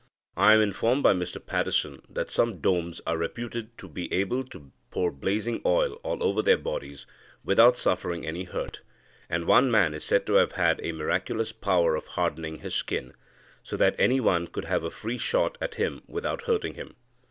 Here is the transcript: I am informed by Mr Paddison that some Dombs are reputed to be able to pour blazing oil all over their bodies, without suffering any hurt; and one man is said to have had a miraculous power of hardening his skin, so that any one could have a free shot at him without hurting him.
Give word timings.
I 0.35 0.55
am 0.55 0.61
informed 0.61 1.03
by 1.03 1.13
Mr 1.13 1.37
Paddison 1.39 2.01
that 2.09 2.31
some 2.31 2.57
Dombs 2.59 3.01
are 3.05 3.19
reputed 3.19 3.77
to 3.77 3.87
be 3.87 4.11
able 4.11 4.43
to 4.45 4.71
pour 4.89 5.11
blazing 5.11 5.61
oil 5.63 5.93
all 6.01 6.23
over 6.23 6.41
their 6.41 6.57
bodies, 6.57 7.05
without 7.43 7.77
suffering 7.77 8.25
any 8.25 8.45
hurt; 8.45 8.81
and 9.29 9.45
one 9.45 9.69
man 9.69 9.93
is 9.93 10.03
said 10.03 10.25
to 10.25 10.33
have 10.41 10.53
had 10.53 10.79
a 10.81 10.91
miraculous 10.91 11.51
power 11.51 11.95
of 11.95 12.07
hardening 12.07 12.61
his 12.61 12.73
skin, 12.73 13.13
so 13.61 13.77
that 13.77 13.93
any 13.99 14.19
one 14.19 14.47
could 14.47 14.65
have 14.65 14.83
a 14.83 14.89
free 14.89 15.19
shot 15.19 15.55
at 15.61 15.75
him 15.75 16.01
without 16.07 16.45
hurting 16.45 16.73
him. 16.73 16.95